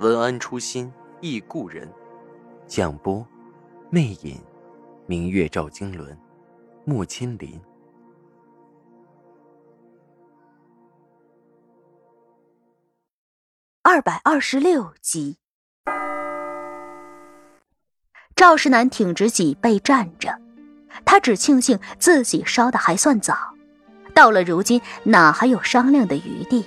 [0.00, 1.88] 文安初心忆故人，
[2.66, 3.24] 蒋波，
[3.90, 4.42] 魅影，
[5.06, 6.18] 明月照经纶，
[6.84, 7.60] 木千林。
[13.82, 15.36] 二百二十六集，
[18.34, 20.36] 赵世南挺直脊背站着，
[21.04, 23.54] 他只庆幸自己烧的还算早，
[24.12, 26.64] 到了如今哪还有商量的余地？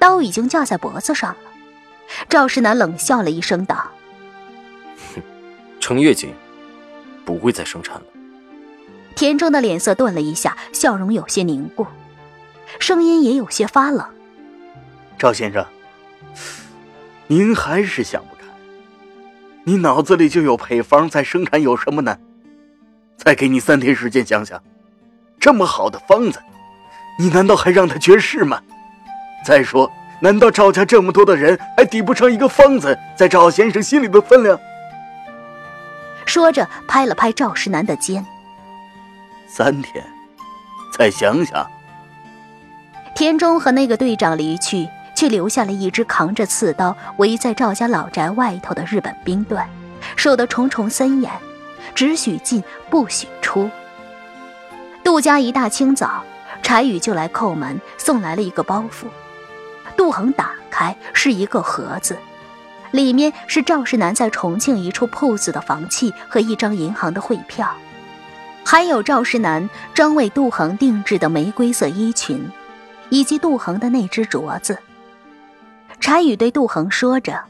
[0.00, 1.47] 刀已经架在脖子上了。
[2.28, 3.90] 赵世南冷笑了一声，道
[5.14, 5.22] ：“哼，
[5.80, 6.34] 程月锦
[7.24, 8.02] 不会再生产了。”
[9.14, 11.86] 田中的脸色顿了一下，笑容有些凝固，
[12.78, 14.06] 声音也有些发冷
[15.18, 15.66] ：“赵先生，
[17.26, 18.44] 您还是想不开，
[19.64, 22.20] 你脑子里就有配方，再生产有什么难？
[23.16, 24.62] 再给你三天时间想想，
[25.40, 26.40] 这么好的方子，
[27.18, 28.62] 你难道还让他绝世吗？
[29.44, 34.58] 再说……”难道赵家这么多的人还抵不上一个方子在赵先生心里的分量？
[36.26, 38.24] 说着，拍了拍赵世南的肩。
[39.46, 40.04] 三天，
[40.92, 41.66] 再想想。
[43.14, 49.58] 田中和那个队长离去，却留下了一支扛着刺刀围在赵家老宅外头的日本兵队，
[50.16, 51.30] 守得重重森严，
[51.94, 53.70] 只许进不许出。
[55.02, 56.22] 杜家一大清早，
[56.62, 59.06] 柴宇就来叩门，送来了一个包袱。
[59.98, 62.16] 杜恒打开，是一个盒子，
[62.92, 67.68] 里面是赵世南在重庆一处铺子的房契和一张银行的汇票，
[68.64, 72.48] 还有赵世南专为杜恒定制的玫瑰色衣裙，
[73.10, 74.78] 以及杜恒的那只镯子。
[75.98, 77.42] 柴宇对杜恒说着：“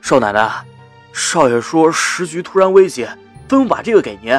[0.00, 0.50] 少奶奶，
[1.12, 3.04] 少爷说时局突然危急，
[3.46, 4.34] 吩咐把这个给您。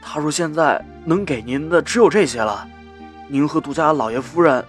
[0.00, 2.66] 他说现在能给您的只有这些了，
[3.28, 4.64] 您和杜家老爷夫人。”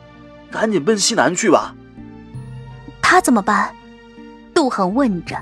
[0.51, 1.73] 赶紧奔西南去吧。
[3.01, 3.73] 他怎么办？
[4.53, 5.35] 杜恒问着。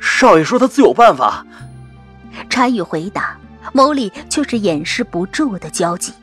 [0.00, 1.44] 少爷说他自有办法。
[2.48, 3.36] 柴宇回答，
[3.74, 6.14] 眸里却是掩饰不住的焦急。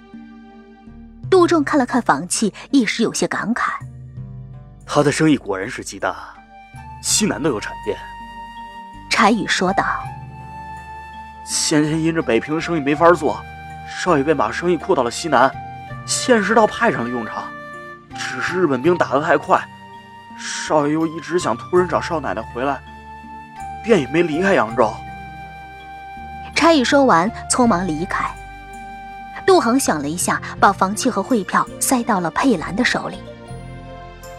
[1.30, 3.74] 杜仲看了看房契，一时有些感慨。
[4.86, 6.16] 他的生意果然是极大，
[7.04, 7.96] 西南都有产业。
[9.10, 9.84] 柴宇说道。
[11.46, 13.42] 先前因着北平的生意没法做，
[13.88, 15.52] 少爷便把生意扩到了西南，
[16.06, 17.44] 现实到派上了用场。
[18.50, 19.62] 是日本兵打得太快，
[20.38, 22.80] 少爷又一直想托人找少奶奶回来，
[23.84, 24.90] 便也没离开扬州。
[26.56, 28.26] 差役说完，匆忙离开。
[29.46, 33.18] 杜恒想了一下，把房契和汇票塞到了佩兰的手里。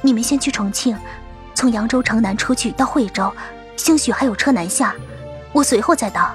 [0.00, 0.96] 你们先去重庆，
[1.54, 3.30] 从扬州城南出去到惠州，
[3.76, 4.94] 兴许还有车南下，
[5.52, 6.30] 我随后再到。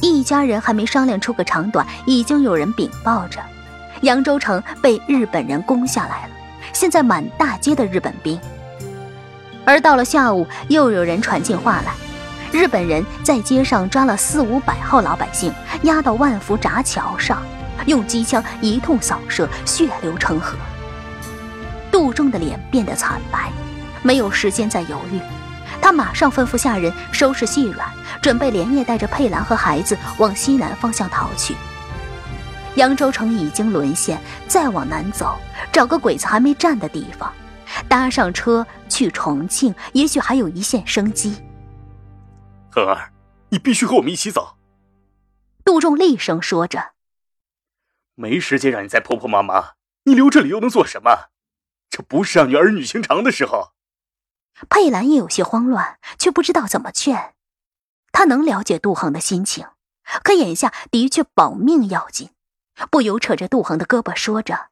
[0.00, 3.38] 一家人还没商量出个长短，已经有人禀报着。
[4.02, 6.34] 扬州城被日本人攻下来了，
[6.72, 8.38] 现在满大街的日本兵。
[9.64, 11.92] 而到了下午，又有人传进话来，
[12.52, 15.52] 日本人在街上抓了四五百号老百姓，
[15.82, 17.42] 押到万福闸桥上，
[17.86, 20.56] 用机枪一通扫射，血流成河。
[21.90, 23.50] 杜仲的脸变得惨白，
[24.02, 25.18] 没有时间再犹豫，
[25.80, 27.88] 他马上吩咐下人收拾细软，
[28.20, 31.56] 准备连夜带着佩兰和孩子往西南方向逃去。
[32.76, 35.38] 扬州城已经沦陷，再往南走，
[35.72, 37.32] 找个鬼子还没站的地方，
[37.88, 41.42] 搭上车去重庆，也许还有一线生机。
[42.70, 43.10] 恒儿，
[43.48, 44.56] 你必须和我们一起走。”
[45.64, 46.92] 杜仲厉声说着
[48.14, 49.72] ，“没时间让你再婆婆妈妈，
[50.04, 51.30] 你留这里又能做什么？
[51.88, 53.72] 这不是让你儿女情长的时候。”
[54.70, 57.34] 佩兰也有些慌乱，却不知道怎么劝。
[58.12, 59.66] 她能了解杜恒的心情，
[60.22, 62.30] 可眼下的确保命要紧。
[62.90, 64.68] 不由扯着杜恒的胳膊说着：“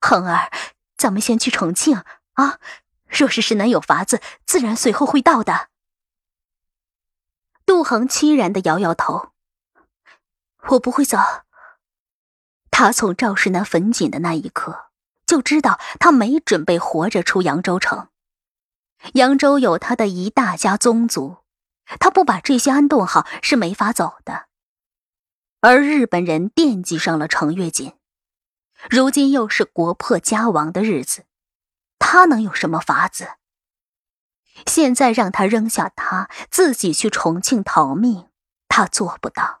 [0.00, 0.50] 恒儿，
[0.96, 2.02] 咱们先去重庆
[2.34, 2.58] 啊！
[3.08, 5.68] 若是石南有法子，自然随后会到的。”
[7.66, 9.30] 杜恒凄然的摇摇头
[10.70, 11.18] ：“我不会走。”
[12.70, 14.90] 他从赵世南坟井的那一刻
[15.26, 18.08] 就知道，他没准备活着出扬州城。
[19.14, 21.38] 扬州有他的一大家宗族，
[21.98, 24.49] 他不把这些安顿好是没法走的。
[25.62, 27.92] 而日本人惦记上了程月锦，
[28.88, 31.26] 如今又是国破家亡的日子，
[31.98, 33.32] 他能有什么法子？
[34.66, 38.30] 现在让他扔下他，自己去重庆逃命，
[38.68, 39.60] 他做不到。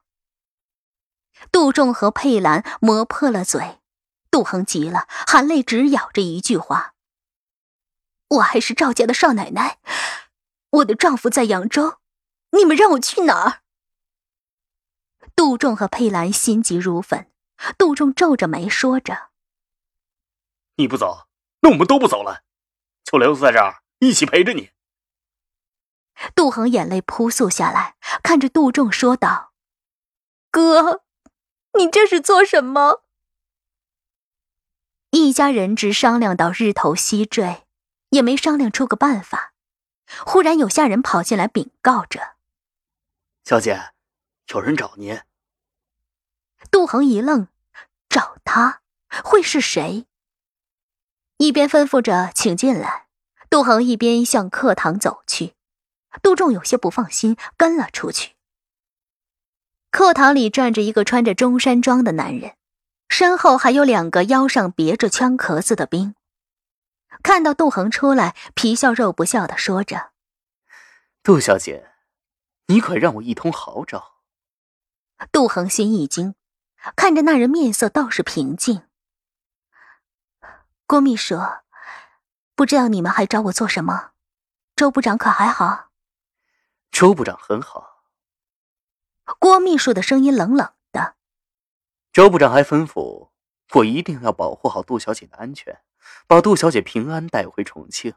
[1.52, 3.80] 杜仲和佩兰磨破了嘴，
[4.30, 6.94] 杜恒急了，含泪直咬着一句话
[8.28, 9.78] ：“我还是赵家的少奶奶，
[10.70, 11.98] 我的丈夫在扬州，
[12.52, 13.60] 你们让我去哪儿？”
[15.36, 17.30] 杜仲和佩兰心急如焚，
[17.78, 19.30] 杜仲皱着眉说着
[20.76, 21.28] ：“你不走，
[21.60, 22.42] 那我们都不走了，
[23.04, 24.70] 就留在这儿一起陪着你。”
[26.34, 29.52] 杜恒眼泪扑簌下来，看着杜仲说道
[30.50, 31.04] ：“哥，
[31.78, 33.04] 你这是做什么？”
[35.10, 37.66] 一家人只商量到日头西坠，
[38.10, 39.54] 也没商量出个办法。
[40.26, 42.36] 忽然有下人跑进来禀告着
[43.44, 43.92] ：“小姐，
[44.50, 45.20] 有人找您。”
[46.70, 47.48] 杜恒一愣，
[48.08, 48.82] 找他
[49.24, 50.06] 会是谁？
[51.38, 53.06] 一边吩咐着请进来，
[53.48, 55.54] 杜恒一边向课堂走去。
[56.22, 58.34] 杜仲有些不放心，跟了出去。
[59.90, 62.56] 课堂里站着一个穿着中山装的男人，
[63.08, 66.14] 身后还有两个腰上别着枪壳子的兵。
[67.22, 70.10] 看到杜恒出来，皮笑肉不笑的说着
[71.24, 71.90] ：“杜小姐，
[72.66, 74.19] 你可让我一通好找。”
[75.32, 76.34] 杜恒心一惊，
[76.96, 78.82] 看着那人面色倒是平静。
[80.86, 81.38] 郭秘书，
[82.54, 84.12] 不知道你们还找我做什么？
[84.74, 85.90] 周部长可还好？
[86.90, 88.04] 周部长很好。
[89.38, 91.14] 郭秘书的声音冷冷的。
[92.12, 93.28] 周部长还吩咐
[93.74, 95.82] 我一定要保护好杜小姐的安全，
[96.26, 98.14] 把杜小姐平安带回重庆。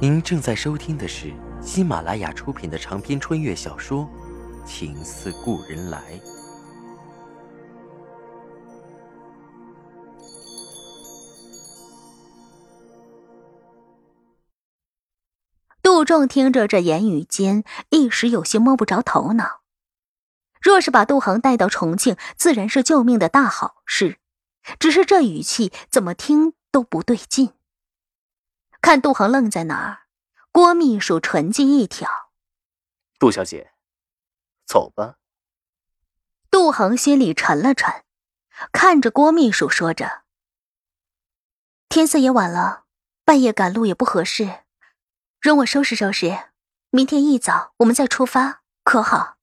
[0.00, 4.08] 您正在收听的是喜马拉雅出品的长篇穿越小说
[4.64, 5.98] 《情似故人来》。
[15.82, 19.62] 杜仲听着这言语间，一时有些摸不着头脑。
[20.62, 24.18] 若是把杜恒带到重庆，自然是救命的大好事。
[24.78, 27.50] 只是这语气怎么听都不对劲。
[28.88, 30.06] 看杜恒愣在那儿，
[30.50, 32.30] 郭秘书唇际一挑
[33.20, 33.74] ：“杜小姐，
[34.64, 35.18] 走吧。”
[36.50, 38.02] 杜恒心里沉了沉，
[38.72, 40.22] 看着郭秘书说着
[41.90, 42.84] ：“天色也晚了，
[43.26, 44.60] 半夜赶路也不合适。”
[45.38, 46.48] 容我收拾收拾，
[46.88, 49.36] 明天一早我们再出发，可好？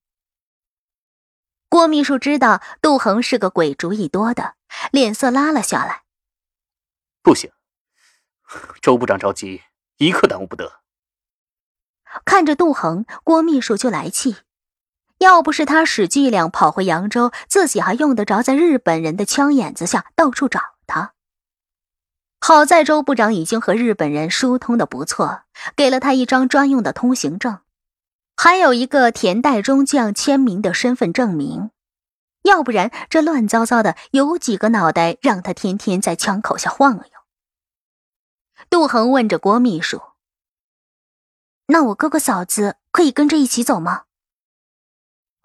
[1.70, 4.56] 郭秘书知道杜恒是个鬼主意多的，
[4.92, 6.02] 脸色拉了下来。
[7.22, 7.52] 不行，
[8.82, 9.62] 周部长着急，
[9.98, 10.82] 一刻耽误不得。
[12.24, 14.38] 看着杜恒，郭秘书就来气。
[15.20, 21.14] 要不是他使伎俩跑回扬州，自己还用得着在日本人的枪眼子下到处找他。
[22.42, 25.44] 好在周部长已经和日本人疏通的不错，
[25.76, 27.60] 给了他一张专用的通行证，
[28.36, 31.72] 还有一个田代中将签名的身份证明。
[32.44, 37.15] 要不然这乱糟糟的，有几个脑袋让他天天在枪口下晃悠？
[38.70, 40.02] 杜恒问着郭秘书
[41.68, 44.06] ：“那我哥哥嫂子可以跟着一起走吗？”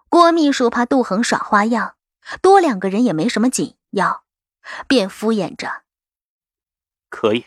[0.09, 1.95] 郭秘书怕杜恒耍花样，
[2.41, 4.25] 多两个人也没什么紧要，
[4.87, 5.83] 便敷衍着。
[7.09, 7.45] 可以。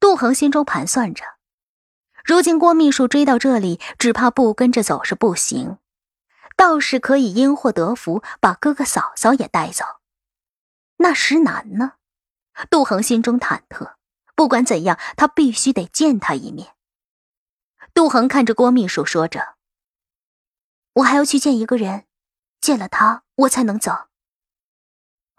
[0.00, 1.24] 杜恒心中盘算着，
[2.24, 5.78] 如今郭秘书追到这里，只怕不跟着走是不行，
[6.56, 9.84] 倒是可以因祸得福，把哥哥嫂嫂也带走。
[10.96, 11.92] 那石楠呢？
[12.70, 13.94] 杜恒心中忐忑。
[14.34, 16.74] 不管怎样，他必须得见他一面。
[17.92, 19.54] 杜恒看着郭秘书，说着
[20.94, 22.06] ：“我还要去见一个人，
[22.60, 24.08] 见了他，我才能走。”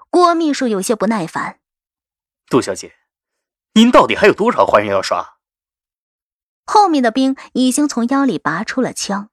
[0.09, 1.59] 郭秘书有些不耐烦。
[2.47, 2.95] 杜小姐，
[3.73, 5.39] 您到底还有多少花样要耍？
[6.65, 9.29] 后面的兵已经从腰里拔出了枪，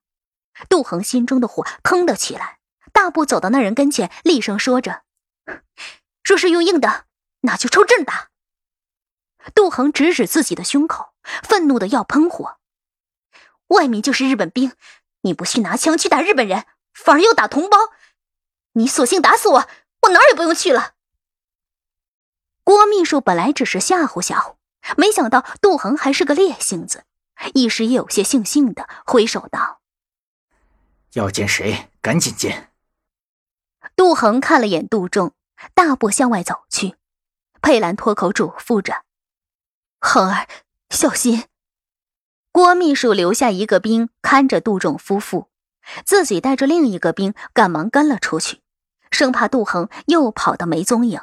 [0.68, 2.58] 杜恒心中的火腾的起来，
[2.92, 5.04] 大步走到那人跟前，厉声说着
[6.24, 7.06] ：“若是用硬的，
[7.42, 8.30] 那就抽朕打。”
[9.54, 12.58] 杜恒指指自己的胸口，愤怒的要喷火。
[13.68, 14.72] 外面就是日本兵，
[15.22, 17.78] 你不去拿枪去打日本人，反而要打同胞，
[18.72, 19.68] 你索性打死我，
[20.02, 20.94] 我哪儿也不用去了。
[22.64, 24.56] 郭秘书本来只是吓唬吓唬，
[24.96, 27.04] 没想到杜恒还是个烈性子，
[27.54, 29.80] 一时也有些悻悻的挥手道
[31.14, 32.70] ：“要见谁，赶紧见。”
[33.96, 35.32] 杜恒看了眼杜仲，
[35.74, 36.96] 大步向外走去。
[37.60, 39.02] 佩兰脱口嘱咐着
[40.02, 40.48] ：“恒儿，
[40.90, 41.44] 小心。”
[42.50, 45.48] 郭秘书留下一个兵看着杜仲夫妇，
[46.04, 48.60] 自己带着另一个兵赶忙跟了出去，
[49.10, 51.20] 生怕杜恒又跑得没踪影。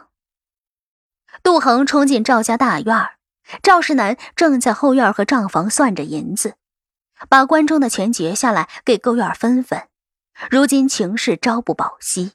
[1.43, 3.11] 杜恒冲进赵家大院
[3.61, 6.55] 赵世南正在后院和账房算着银子，
[7.27, 9.87] 把关中的钱结下来给勾院分分。
[10.49, 12.31] 如今情势朝不保夕，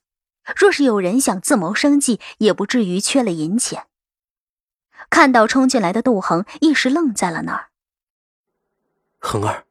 [0.55, 3.87] 若是有人想自谋生计，也不至于缺了银钱。
[5.15, 7.71] 看到冲进来的杜恒，一时愣在了那儿。
[9.21, 9.65] 恒儿，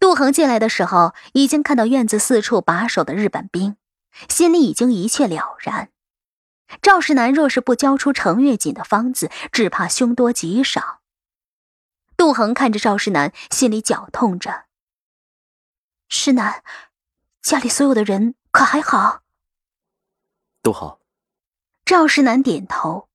[0.00, 3.76] 杜恒进来的时候，已经看到院子四处把守的日本兵，
[4.28, 5.90] 心里已经一切了然。
[6.82, 10.98] 赵世南若是不交出程月锦的方子，只怕凶多吉少。
[12.16, 14.64] 杜恒看着赵世南，心里绞痛着。
[16.08, 16.64] 世南。
[17.40, 19.20] 家里所有的人可还好？
[20.60, 20.98] 都好。
[21.84, 23.08] 赵世南点头，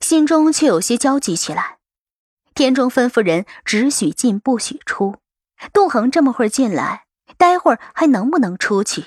[0.00, 1.78] 心中却有些焦急起来。
[2.54, 5.16] 田中吩咐人只许进不许出，
[5.72, 9.06] 杜恒这么会儿进来，待会儿还能不能出去？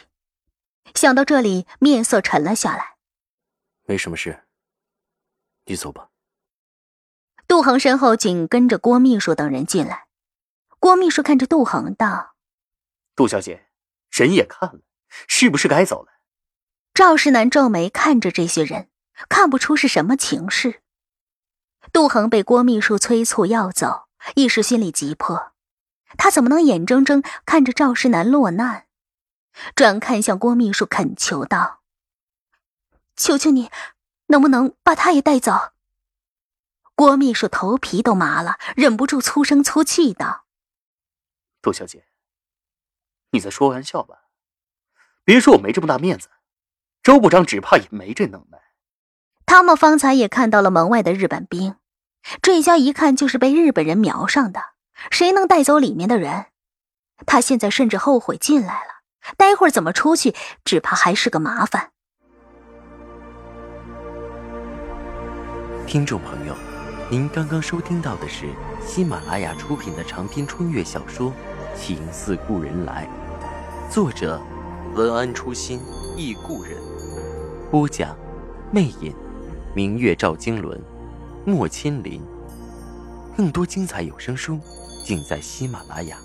[0.94, 2.98] 想到这里，面色沉了下来。
[3.86, 4.44] 没什么事，
[5.66, 6.10] 你走吧。
[7.48, 10.06] 杜恒身后紧跟着郭秘书等人进来。
[10.80, 12.36] 郭秘书看着杜恒道
[13.16, 13.68] ：“杜小姐。”
[14.10, 14.82] 人也看了，
[15.28, 16.12] 是不是该走了？
[16.96, 18.90] 赵世南皱眉看着这些人，
[19.28, 20.82] 看不出是什么情势。
[21.92, 25.54] 杜恒被郭秘书催促要走，一时心里急迫，
[26.18, 28.86] 他怎么能眼睁睁看着赵世南落难？
[29.76, 31.82] 转看向郭秘书恳求道
[33.18, 33.70] ：“求求你，
[34.28, 35.72] 能不能把他也带走？”
[36.96, 40.46] 郭秘书头皮都麻了，忍不住粗声粗气道
[41.62, 42.06] ：“杜小姐。”
[43.32, 44.26] 你在说玩笑吧？
[45.24, 46.30] 别说我没这么大面子，
[47.04, 48.60] 周部长只怕也没这能耐。
[49.60, 51.76] 他们方才也看到了门外的日本兵，
[52.42, 54.62] 这家一看就是被日本人瞄上的，
[55.12, 56.46] 谁能带走里面的人？
[57.26, 59.02] 他现在甚至后悔进来了，
[59.36, 61.92] 待会儿怎么出去，只怕还是个麻烦。
[65.86, 66.56] 听众朋友，
[67.10, 68.46] 您刚刚收听到的是
[68.88, 71.34] 喜马拉雅出品的长篇穿越小说。
[71.76, 73.06] 情似故人来，
[73.90, 74.42] 作者
[74.96, 75.82] 文安初心
[76.16, 76.78] 忆故人，
[77.70, 78.16] 播讲
[78.72, 79.14] 魅影，
[79.76, 80.80] 明月照经纶，
[81.46, 82.22] 莫千林。
[83.38, 84.60] 更多精彩有声书，
[85.06, 86.18] 尽在喜马拉雅。